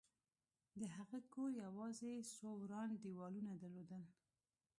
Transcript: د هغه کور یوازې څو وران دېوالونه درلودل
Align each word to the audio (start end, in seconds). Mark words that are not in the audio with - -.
د 0.79 0.81
هغه 0.97 1.19
کور 1.33 1.49
یوازې 1.65 2.11
څو 2.35 2.47
وران 2.61 2.89
دېوالونه 3.03 3.51
درلودل 3.61 4.03